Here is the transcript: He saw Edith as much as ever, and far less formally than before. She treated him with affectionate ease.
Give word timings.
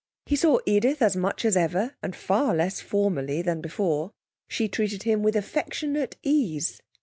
He 0.25 0.35
saw 0.35 0.57
Edith 0.65 0.99
as 1.03 1.15
much 1.15 1.45
as 1.45 1.55
ever, 1.55 1.95
and 2.01 2.15
far 2.15 2.55
less 2.55 2.79
formally 2.79 3.43
than 3.43 3.61
before. 3.61 4.13
She 4.47 4.67
treated 4.67 5.03
him 5.03 5.21
with 5.21 5.35
affectionate 5.35 6.17
ease. 6.23 6.81